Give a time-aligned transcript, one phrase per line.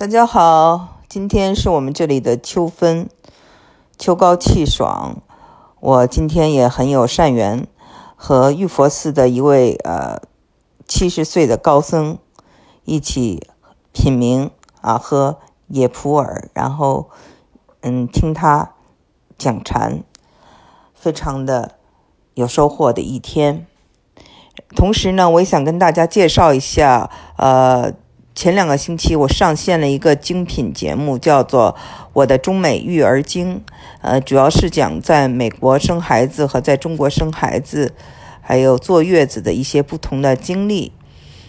[0.00, 3.10] 大家好，今天是我们这里的秋分，
[3.98, 5.20] 秋高气爽。
[5.78, 7.66] 我今天也很有善缘，
[8.16, 10.22] 和玉佛寺的一位呃
[10.88, 12.16] 七十岁的高僧
[12.86, 13.46] 一起
[13.92, 17.10] 品茗啊，喝野普洱，然后
[17.82, 18.72] 嗯听他
[19.36, 20.02] 讲禅，
[20.94, 21.72] 非常的
[22.32, 23.66] 有收获的一天。
[24.74, 27.92] 同时呢，我也想跟大家介绍一下呃。
[28.40, 31.76] 前两个星期，我上线了一个精品节目，叫做
[32.14, 33.56] 《我的中美育儿经》，
[34.00, 37.92] 呃，主要是讲在美国生孩子和在中国生孩子，
[38.40, 40.90] 还有坐月子的一些不同的经历，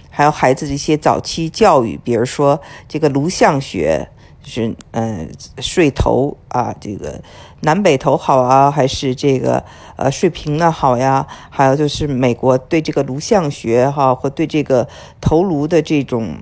[0.09, 2.59] 还有孩子的一些早期教育，比如说
[2.90, 4.10] 这个颅相学，
[4.44, 7.21] 就是嗯睡头啊，这个
[7.62, 9.63] 南北头好啊，还是这个
[9.96, 11.26] 呃睡平的好呀？
[11.49, 14.90] 还有就是美国对这个颅相学哈，或对这个
[15.21, 16.35] 头颅的这种。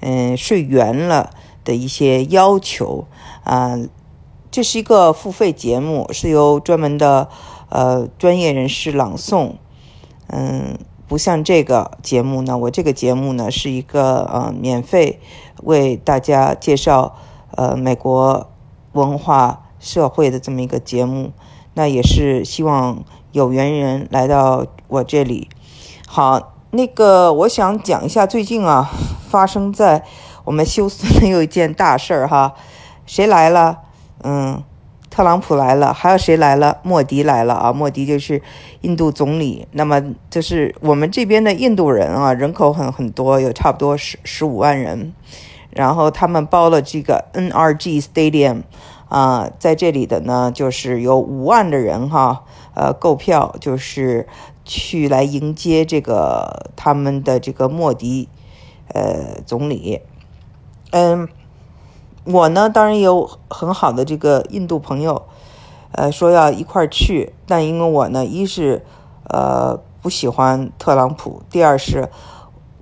[0.00, 1.30] 嗯，睡圆了
[1.64, 3.06] 的一些要求
[3.44, 3.78] 啊，
[4.50, 7.28] 这是一个付费节目，是由专门的
[7.68, 9.52] 呃专业人士朗诵。
[10.28, 15.20] 嗯，不像这个节目呢，我这个节目呢是一个呃免费
[15.62, 17.16] 为大家介绍
[17.52, 18.50] 呃美国
[18.92, 21.32] 文化社会的这么一个节目。
[21.74, 25.48] 那也是希望有缘人来到我这里。
[26.06, 28.90] 好，那个我想讲一下最近啊。
[29.28, 30.04] 发生在
[30.44, 32.54] 我们休斯顿有一件大事儿哈，
[33.04, 33.80] 谁来了？
[34.22, 34.62] 嗯，
[35.10, 36.78] 特朗普来了，还有谁来了？
[36.82, 37.72] 莫迪来了啊！
[37.72, 38.40] 莫迪就是
[38.80, 39.66] 印度总理。
[39.72, 45.12] 那么就是我们这边的印度人啊，人口很很多，有差不多十十五万人。
[45.70, 48.62] 然后他们包了这个 NRG Stadium
[49.08, 54.26] 啊，在这里的呢，就是有五万的人哈，呃，购票就是
[54.64, 58.28] 去来迎接这个他们的这个莫迪。
[58.88, 60.00] 呃，总理，
[60.92, 61.28] 嗯，
[62.24, 65.22] 我呢，当然有很好的这个印度朋友，
[65.92, 68.84] 呃，说要一块儿去，但因为我呢，一是
[69.28, 72.08] 呃不喜欢特朗普，第二是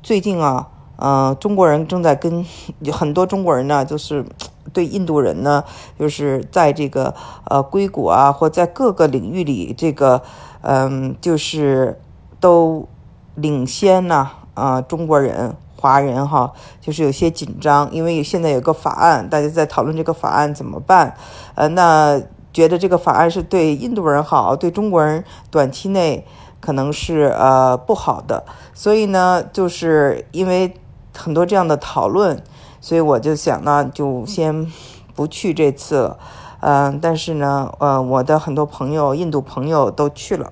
[0.02, 2.44] 最近啊，嗯，中国人正在跟
[2.92, 4.26] 很多中国人呢，就是
[4.72, 5.64] 对印度人呢，
[5.98, 7.14] 就是在这个
[7.46, 10.22] 呃硅谷啊，或在各个领域里，这个
[10.60, 11.98] 嗯，就是
[12.38, 12.86] 都
[13.34, 15.56] 领先呢啊，中国人。
[15.84, 16.50] 华人哈，
[16.80, 21.14] 就是有些紧张，因为现在有个法案，大家在讨论这个法案怎么办？
[21.54, 22.18] 呃，那
[22.54, 26.26] 觉得这个法案是对印度人好，对中国人短期内
[26.58, 28.46] 可能是呃不好的。
[28.72, 30.72] 所以呢，就是因为
[31.14, 32.42] 很多这样的讨论，
[32.80, 34.66] 所以我就想呢，就先
[35.14, 36.18] 不去这次了。
[36.60, 40.48] 嗯，但是呢，呃，我的很多朋友，印度朋友都去了。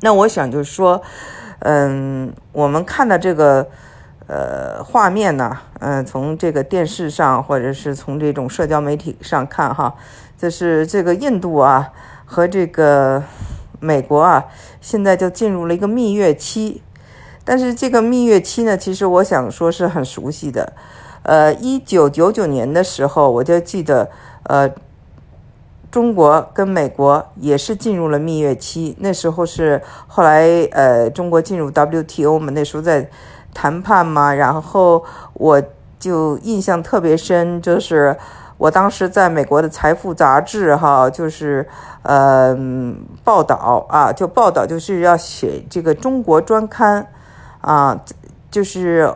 [0.00, 1.02] 那我想就是说。
[1.64, 3.68] 嗯，我们看到这个
[4.26, 9.94] 呃画面呢，嗯，从这个电视上或者是从这种社交媒体上看哈，
[10.36, 11.92] 就是这个印度啊
[12.24, 13.22] 和这个
[13.78, 14.44] 美国啊，
[14.80, 16.82] 现在就进入了一个蜜月期。
[17.44, 20.72] 但是这个蜜月期呢，其实我想说是很熟悉的。
[21.22, 24.10] 呃，一九九九年的时候，我就记得
[24.44, 24.70] 呃。
[25.92, 33.10] 中国跟美国也是进入了蜜月期，那时候是后来呃，中国进入 WTO 嘛，那时候在
[33.52, 35.04] 谈判嘛，然后
[35.34, 35.62] 我
[35.98, 38.16] 就印象特别深，就是
[38.56, 41.68] 我当时在美国的财富杂志哈，就是
[42.04, 42.56] 呃
[43.22, 47.06] 报道啊，就报道就是要写这个中国专刊
[47.60, 48.02] 啊，
[48.50, 49.14] 就是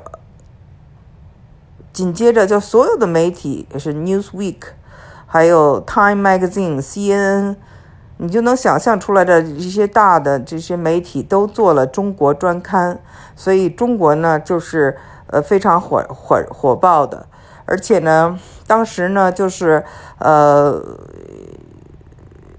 [1.95, 4.57] 紧接着就所有的媒体是 Newsweek。
[5.27, 7.57] 还有 Time Magazine、CNN，
[8.19, 13.01] 你就能想象出来的一些大的这些媒体都做了中国专刊，
[13.35, 17.27] 所以中国呢就是呃非常火火火爆的，
[17.65, 19.85] 而且呢，当时呢就是
[20.19, 20.81] 呃，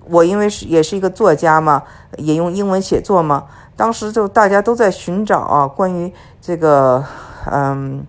[0.09, 1.83] 我因为是也是一个作家嘛，
[2.17, 3.45] 也用英文写作嘛，
[3.75, 7.03] 当时就大家都在寻找啊关于这个
[7.49, 8.05] 嗯。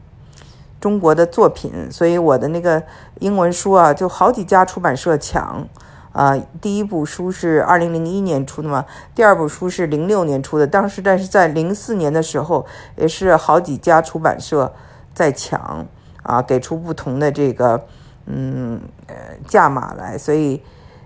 [0.80, 2.82] 中国的作品，所以我的那个
[3.18, 5.66] 英文书啊，就好几家出版社抢
[6.12, 6.38] 啊。
[6.60, 8.84] 第一部书是二零零一年出的嘛，
[9.14, 10.66] 第二部书是零六年出的。
[10.66, 12.64] 当时但是在零四年的时候，
[12.96, 14.72] 也是好几家出版社
[15.12, 15.84] 在抢
[16.22, 17.84] 啊，给出不同的这个
[18.26, 19.14] 嗯呃
[19.48, 20.16] 价码来。
[20.16, 20.62] 所以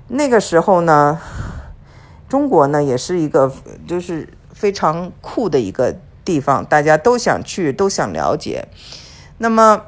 [0.09, 1.19] 那个时候呢，
[2.29, 3.51] 中国呢也是一个
[3.87, 8.69] 就是非常酷的一个地方，大家都想去，都想了解。
[9.39, 9.83] 那么，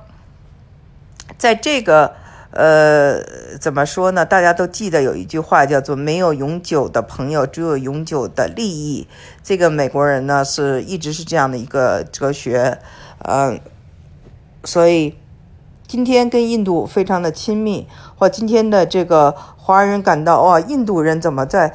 [1.38, 2.14] 在这个
[2.50, 3.20] 呃，
[3.61, 4.25] 怎么说呢？
[4.25, 9.08] 大家都记得有一句话叫做“没有永久的朋友，只有永久的利益”。
[9.43, 12.79] 这个美国人呢，是一直是这样的一个哲学，
[13.19, 13.61] 嗯，
[14.62, 15.19] 所以
[15.87, 21.75] 今天跟印度非常的亲密，或今天的这个华人感到哇，印度人怎么在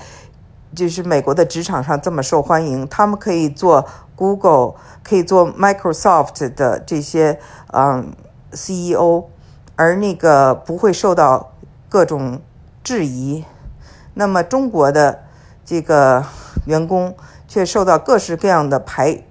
[0.73, 2.87] 就是美国的职场上这么受欢迎？
[2.87, 3.85] 他们可以做
[4.19, 7.39] Google，可以做 Microsoft 的这些
[7.71, 8.13] 嗯
[8.51, 9.23] CEO，
[9.77, 11.53] 而那个不会受到
[11.87, 12.41] 各种
[12.83, 13.45] 质疑。
[14.15, 15.23] 那么中国的
[15.63, 16.25] 这个
[16.65, 17.15] 员工
[17.47, 19.23] 却受到各式各样的排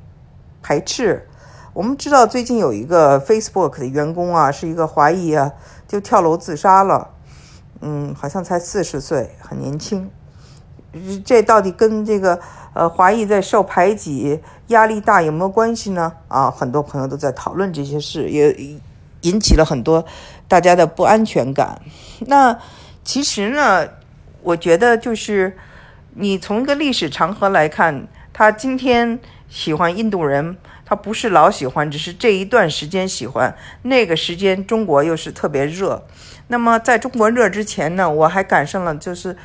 [0.62, 1.28] 排斥。
[1.74, 5.52] 我们知道最近有一个 Facebook 的员工啊，是一个华裔啊，
[5.86, 7.10] 就跳楼自杀了。
[7.82, 10.10] 嗯，好像才四十岁，很年轻。
[11.24, 12.40] 这到底跟这个
[12.78, 14.38] 呃华裔在受排挤、
[14.68, 16.12] 压力大有没有关系呢？
[16.28, 18.56] 啊，很多朋友都在讨论这些事，也
[19.22, 20.04] 引起了很多
[20.46, 21.82] 大家的不安全感。
[22.20, 22.56] 那
[23.02, 23.84] 其实呢，
[24.44, 25.56] 我觉得就是
[26.14, 30.56] 你从一个历史长河来看，他今天喜欢印度人。
[30.86, 33.52] 他不是老喜欢，只是这一段时间喜欢。
[33.82, 36.06] 那个时间中国又是特别热。
[36.46, 39.36] 那么在中国热之前呢，我还赶上了，就是。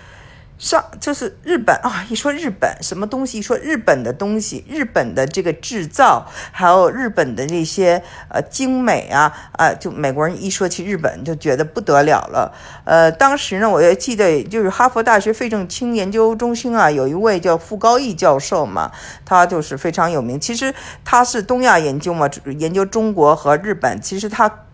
[0.60, 2.06] 上就是日本啊！
[2.10, 12.54] 一说日本什么东西，一说日本的东西，日本的这个制造，还有日本的那些呃精美啊啊，就美国人一说起日本就觉得不得了了。
[12.86, 18.92] 呃，当时呢，我也记得，就是哈佛大学费正清研究中心啊，有一位叫傅高义教授嘛，
[19.26, 20.40] 他就是非常有名。
[20.40, 20.74] 其实
[21.04, 24.00] 他是东亚研究嘛，研究中国和日本。
[24.00, 24.66] 其实他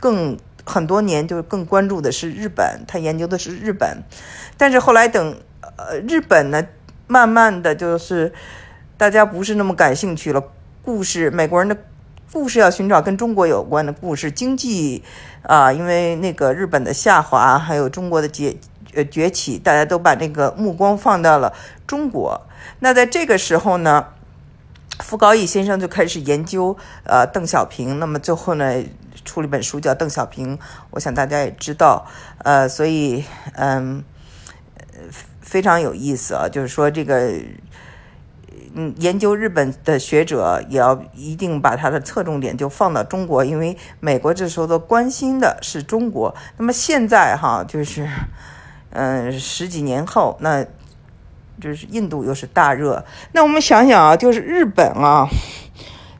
[0.00, 0.36] 更。
[0.64, 4.02] 很多年就更关注的是日本，他研究的是日本，
[4.56, 5.36] 但是后来等
[5.76, 6.66] 呃日本呢，
[7.06, 8.32] 慢慢的就是
[8.96, 10.42] 大家不是那么感兴趣了。
[10.82, 11.76] 故事，美国人的
[12.30, 15.02] 故事要寻找跟中国有关的故事，经济
[15.42, 18.56] 啊，因为那个日本的下滑，还有中国的崛
[18.94, 21.54] 呃崛起，大家都把那个目光放到了
[21.86, 22.42] 中国。
[22.80, 24.08] 那在这个时候呢，
[25.00, 28.82] 傅高义先生就开始研究呃邓小平，那么最后呢。
[29.24, 30.58] 出了一本书叫《邓小平》，
[30.90, 32.06] 我想大家也知道，
[32.38, 33.24] 呃，所以
[33.54, 34.04] 嗯，
[35.40, 36.46] 非常有意思啊。
[36.46, 37.32] 就是说，这个
[38.74, 46.34] 嗯，研究日本的学者也要一定把他的侧重点就放到中国，因为美国这时候都关心的是中国。
[46.58, 48.06] 那么现在哈，就是
[48.90, 50.66] 嗯，十几年后，那
[51.60, 53.04] 就是印度又是大热。
[53.32, 55.28] 那我们想想啊，就是日本啊，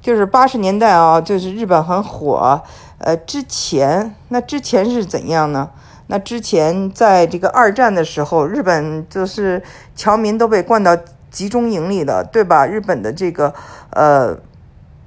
[0.01, 2.63] 就是八十年代啊，就是日本很火。
[2.99, 5.71] 呃，之前那之前是怎样呢？
[6.07, 9.63] 那之前在这个二战的时候，日本就是
[9.97, 10.97] 侨民都被关到
[11.31, 12.67] 集中营里了，对吧？
[12.67, 13.53] 日本的这个
[13.91, 14.39] 呃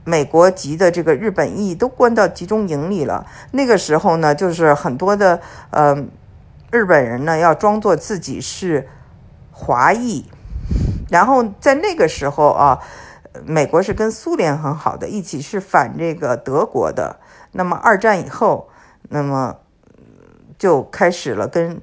[0.03, 3.25] 美国籍的这个日本裔都关到集中营里了。
[3.51, 5.39] 那个时候呢，就是很多的
[5.69, 5.95] 呃
[6.71, 8.87] 日本人呢要装作自己是
[9.59, 10.23] 华裔，
[11.09, 12.79] 然后在那个时候啊，
[13.43, 17.19] 美国是跟苏联很好的，一起是反这个德国的。
[17.53, 18.69] 那么二战以后，
[19.09, 19.57] 那么
[20.59, 21.81] 就开始了跟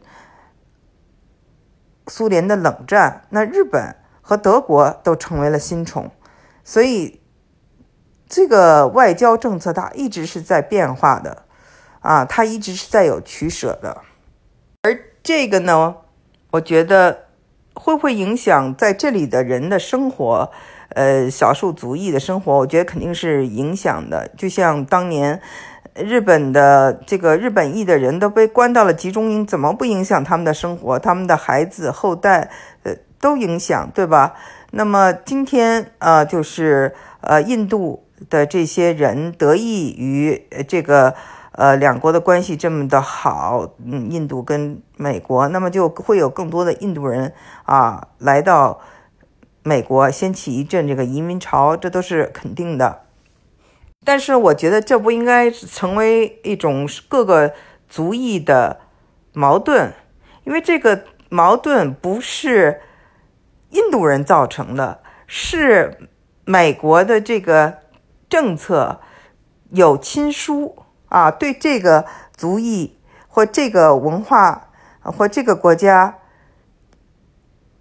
[2.06, 3.26] 苏联的冷战。
[3.31, 6.12] 那日本和德国都成为了新宠，
[6.62, 7.21] 所以
[8.29, 11.43] 这个外交政策它一直是在变化的，
[12.00, 14.03] 啊，它一直是在有取舍的。
[14.82, 15.97] 而这个呢，
[16.53, 17.24] 我觉得
[17.75, 20.50] 会不会影响在这里的人的生活？
[20.91, 24.31] 呃，少数族裔的生活，我觉得肯定是影响的。
[24.37, 25.41] 就像当年
[25.97, 30.97] 日本的这个日本裔的人都被关到了集中营，怎么不影响他们的生活？
[31.00, 32.49] 他们的孩子后代，
[32.85, 34.35] 呃，都影响，对吧？
[34.71, 41.14] 那么今天啊，就是呃，印度的这些人得益于这个
[41.52, 47.33] 呃两国的关系这么的好，嗯，印度跟美国，那么就会有更多的印度人
[47.64, 48.80] 啊来到。
[49.66, 53.04] 美国掀起一阵这个移民潮，这都是肯定的。
[54.04, 57.54] 但是我觉得这不应该成为一种各个
[57.88, 58.80] 族裔的
[59.33, 59.94] 矛盾，
[60.44, 62.83] 因为这个矛盾不是
[63.71, 66.11] 印度人造成的，是
[66.44, 67.78] 美国的这个
[68.35, 68.99] 政策
[69.71, 70.76] 有亲疏
[71.09, 72.05] 啊，对这个
[72.37, 72.99] 族裔
[73.29, 74.71] 或这个文化
[75.03, 76.19] 或这个国家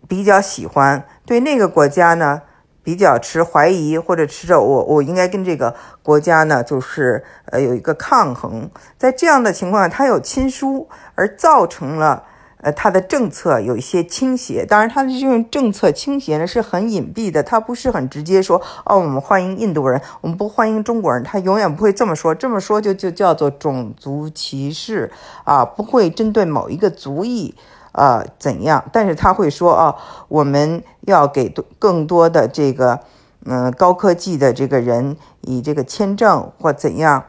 [0.07, 1.07] 比较喜欢。
[1.25, 2.43] 对那个国家呢，
[2.83, 8.69] 比较持怀疑，或者持着我我应该跟这个国家呢，就是呃有一个抗衡。
[8.95, 12.25] 在这样的情况下，他有亲疏，而造成了
[12.63, 14.65] 呃他的政策有一些倾斜。
[14.65, 22.33] 当然，他的这种政策倾斜呢是很隐蔽的，他不是很直接说哦，我们欢迎印度人，我们不欢迎中国人，他永远不会这么说。
[22.33, 25.11] 这么说就就叫做种族歧视
[25.43, 27.53] 啊，不会针对某一个族裔。
[27.95, 28.83] 呃，怎样？
[28.91, 29.95] 但是他会说啊，
[30.27, 33.01] 我们要给更多的这个，
[33.45, 37.25] 嗯，高科技的这个人以这个签证或怎样。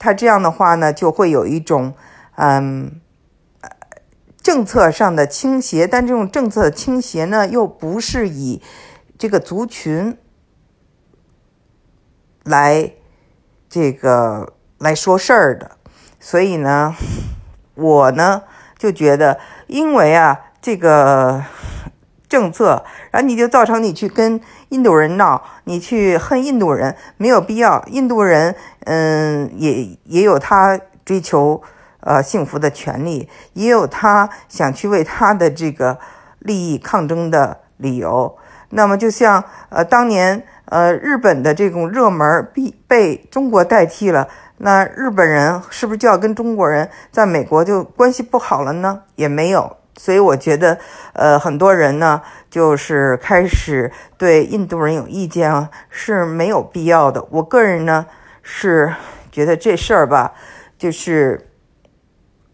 [0.00, 1.94] 他这样的话呢，就会有一种
[2.34, 3.00] 嗯
[4.42, 8.62] 政策上的倾斜，但这种政策倾斜呢，又不是以
[9.18, 10.16] 这个族群
[12.44, 12.92] 来
[13.68, 15.72] 这个来说事儿的，
[16.18, 16.94] 所以呢，
[17.74, 18.42] 我呢
[18.78, 21.44] 就觉得，因为啊这个。
[22.30, 27.84] 政策，然后你就造成你去跟印度人闹，你去恨印度人，没有必要。
[27.88, 28.54] 印度人，
[28.84, 31.60] 嗯，也也有他追求
[32.00, 35.98] 呃幸福的权利，也有他想去为他的这个
[36.38, 38.36] 利益抗争的理由。
[38.70, 44.28] 那么，就像呃当年呃日本的这种热门被被中国代替了，
[44.58, 49.02] 那日本人是不是就要跟中国人在美国就关系不好了呢？
[49.16, 49.76] 也没有。
[49.96, 50.78] 所以我觉得，
[51.12, 57.26] 呃，很多人呢，就是开始对印度人有意见啊，是没有必要的。
[57.28, 58.06] 我个人呢，
[58.40, 58.94] 是
[59.30, 60.32] 觉得这事儿吧，
[60.78, 61.49] 就是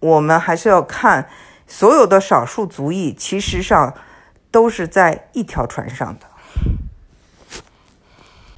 [0.00, 1.28] 我们还是要看
[1.66, 3.94] 所有的少数族裔，其实上
[4.50, 6.26] 都是在一条船上的。